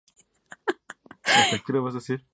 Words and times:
Algo 1.25 1.81
bueno 1.83 1.87
haría. 1.97 2.25